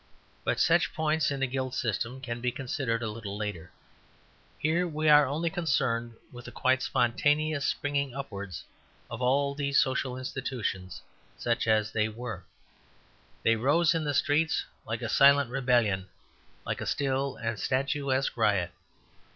[0.43, 3.71] But such points in the Guild System can be considered a little later;
[4.57, 8.63] here we are only concerned with the quite spontaneous springing upwards
[9.11, 11.03] of all these social institutions,
[11.37, 12.45] such as they were.
[13.43, 16.07] They rose in the streets like a silent rebellion;
[16.65, 18.71] like a still and statuesque riot.